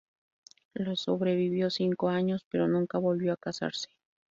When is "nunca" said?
2.67-2.97